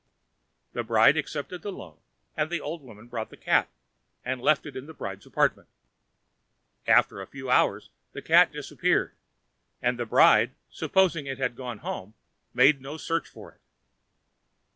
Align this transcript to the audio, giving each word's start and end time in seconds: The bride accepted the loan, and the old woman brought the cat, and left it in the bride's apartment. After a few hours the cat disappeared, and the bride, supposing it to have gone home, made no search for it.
The 0.73 0.81
bride 0.83 1.15
accepted 1.15 1.61
the 1.61 1.71
loan, 1.71 1.99
and 2.35 2.49
the 2.49 2.59
old 2.59 2.81
woman 2.81 3.07
brought 3.07 3.29
the 3.29 3.37
cat, 3.37 3.69
and 4.25 4.41
left 4.41 4.65
it 4.65 4.75
in 4.75 4.87
the 4.87 4.95
bride's 4.95 5.27
apartment. 5.27 5.67
After 6.87 7.21
a 7.21 7.27
few 7.27 7.51
hours 7.51 7.91
the 8.11 8.21
cat 8.23 8.51
disappeared, 8.51 9.13
and 9.79 9.99
the 9.99 10.07
bride, 10.07 10.55
supposing 10.71 11.27
it 11.27 11.35
to 11.35 11.43
have 11.43 11.55
gone 11.55 11.77
home, 11.85 12.15
made 12.51 12.81
no 12.81 12.97
search 12.97 13.29
for 13.29 13.51
it. 13.51 13.61